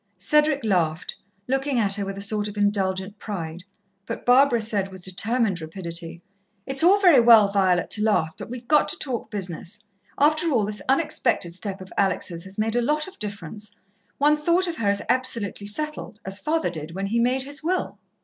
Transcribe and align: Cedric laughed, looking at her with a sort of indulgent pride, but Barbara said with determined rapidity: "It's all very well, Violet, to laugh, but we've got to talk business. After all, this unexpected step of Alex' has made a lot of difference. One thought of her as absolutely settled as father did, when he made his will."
Cedric 0.17 0.65
laughed, 0.65 1.15
looking 1.47 1.77
at 1.77 1.93
her 1.93 2.05
with 2.07 2.17
a 2.17 2.23
sort 2.23 2.47
of 2.47 2.57
indulgent 2.57 3.19
pride, 3.19 3.63
but 4.07 4.25
Barbara 4.25 4.59
said 4.59 4.91
with 4.91 5.03
determined 5.03 5.61
rapidity: 5.61 6.23
"It's 6.65 6.83
all 6.83 6.99
very 6.99 7.19
well, 7.19 7.49
Violet, 7.49 7.91
to 7.91 8.03
laugh, 8.03 8.33
but 8.35 8.49
we've 8.49 8.67
got 8.67 8.89
to 8.89 8.97
talk 8.97 9.29
business. 9.29 9.77
After 10.17 10.49
all, 10.49 10.65
this 10.65 10.81
unexpected 10.89 11.53
step 11.53 11.81
of 11.81 11.93
Alex' 11.99 12.29
has 12.29 12.57
made 12.57 12.75
a 12.75 12.81
lot 12.81 13.07
of 13.07 13.19
difference. 13.19 13.75
One 14.17 14.35
thought 14.37 14.65
of 14.67 14.77
her 14.77 14.89
as 14.89 15.03
absolutely 15.07 15.67
settled 15.67 16.19
as 16.25 16.39
father 16.39 16.71
did, 16.71 16.95
when 16.95 17.05
he 17.05 17.19
made 17.19 17.43
his 17.43 17.61
will." 17.63 17.99